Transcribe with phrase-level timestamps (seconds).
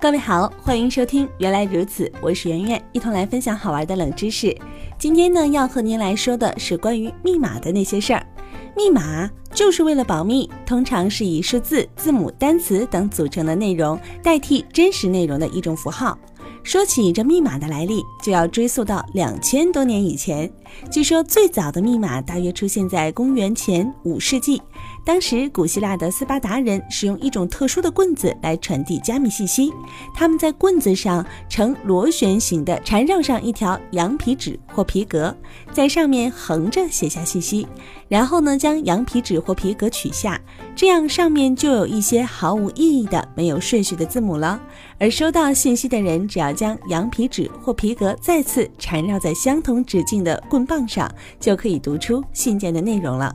[0.00, 4.56] 各位好，欢迎收听《原来如此》，我是圆圆，一同来分享好玩的冷知识。
[4.98, 8.26] 今天呢，要和您来说的是关于密码的那些事儿。
[8.74, 16.18] 密码就是为了保密，通常是以数字、字母、单词等组成的内容代替真实内容的一种符号。
[16.62, 20.50] 说起这密码的来历，就要追溯到两千多年以前。
[20.90, 24.60] 据说最早的密码大约出现在公元前五世纪，
[25.04, 29.72] 当时古希腊的斯巴达人使用一种特殊的棍子来传递加密信息。
[30.14, 35.34] 他们在棍子上呈螺旋形的缠绕上一条羊皮纸或皮革，
[35.72, 37.66] 在上面横着写下信息，
[38.08, 40.40] 然后呢将羊皮纸或皮革取下，
[40.74, 44.60] 这样上面就有一些毫无意义的、没有顺序的字母了。
[44.98, 53.34] 而收到信息的人只要将羊皮纸或皮革再次缠绕在相同直径的棍棒上，就可以读出信件的内容了。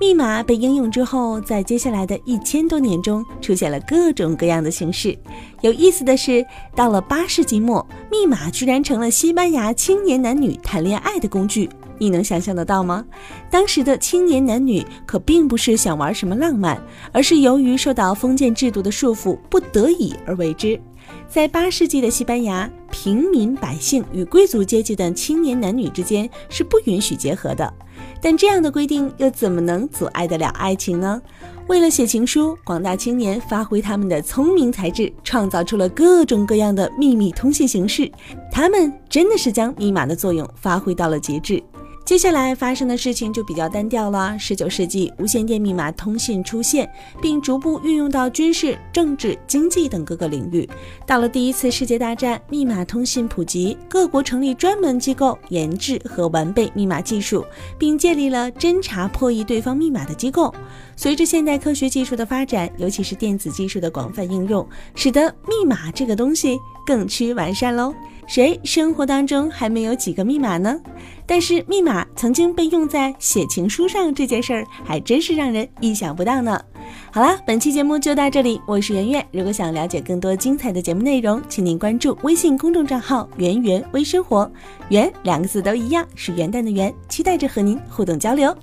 [0.00, 5.18] 密码被应用之后，在接下来的一千多年中，出现了各种各样的形式。
[5.60, 11.68] 有意思的是，到了八世纪末，密码居然成了西班牙青年男女谈恋爱的工具。
[12.00, 13.04] 你能想象得到吗？
[13.50, 20.80] 当时的青年男女可并不是想玩什么浪漫，而是由于受到封建制度的束缚，不得已而为之。
[21.28, 27.72] 在八世纪的西班牙，平民百姓与贵族阶级的青年男女之间是不允许结合的。
[28.20, 31.20] 但这样的规定又怎么能阻碍得了爱情呢？
[31.66, 38.10] 为了写情书，广大青年发挥他们的聪明才智，创造出了各种各样的秘密通信形式。
[38.50, 41.62] 他们真的是将密码的作用发挥到了极致。
[42.08, 44.34] 接下来发生的事情就比较单调了。
[44.38, 50.66] 十九世纪，无线电密码通信出现，并逐步运用到军事、政治、经济等各个领域。
[51.06, 57.44] 到了第一次世界大战，密码通信普及，各国成立专门机构研制和完备密码技术，
[57.78, 60.54] 并建立了侦查破译对方密码的机构。
[60.96, 67.94] 随着现代科学技术的发展，尤其是电子技术的广泛应用，使得密码这个东西更趋完善喽。
[68.28, 70.78] 谁生活当中还没有几个密码呢？
[71.26, 76.60] 但是密码曾经被用在写情书上这件事儿，还真是让人意想不到呢。
[77.10, 79.26] 好啦，本期节目就到这里，我是圆圆。
[79.32, 84.50] 如果想了解更多精彩的节目内容，请您关注微信公众账号“圆圆微生活”，
[84.90, 88.54] 圆两个字都一样，是元旦的圆，期待着和您互动交流。